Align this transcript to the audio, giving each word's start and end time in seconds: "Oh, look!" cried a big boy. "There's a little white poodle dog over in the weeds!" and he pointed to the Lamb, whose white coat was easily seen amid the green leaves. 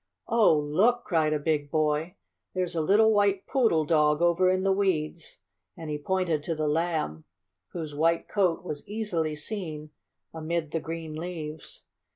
"Oh, 0.27 0.57
look!" 0.57 1.03
cried 1.03 1.31
a 1.31 1.37
big 1.37 1.69
boy. 1.69 2.15
"There's 2.55 2.73
a 2.73 2.81
little 2.81 3.13
white 3.13 3.45
poodle 3.45 3.85
dog 3.85 4.19
over 4.19 4.49
in 4.49 4.63
the 4.63 4.71
weeds!" 4.71 5.41
and 5.77 5.91
he 5.91 5.99
pointed 5.99 6.41
to 6.41 6.55
the 6.55 6.67
Lamb, 6.67 7.25
whose 7.67 7.93
white 7.93 8.27
coat 8.27 8.63
was 8.63 8.87
easily 8.87 9.35
seen 9.35 9.91
amid 10.33 10.71
the 10.71 10.79
green 10.79 11.13
leaves. 11.13 11.83